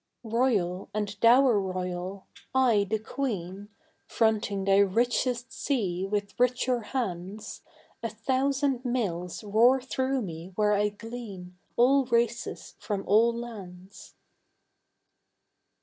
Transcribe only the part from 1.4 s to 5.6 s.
royal, I the Queen Fronting thy richest